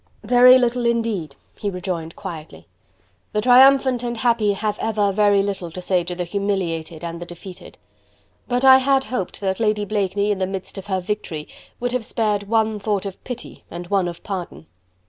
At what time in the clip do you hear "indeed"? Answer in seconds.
0.87-1.35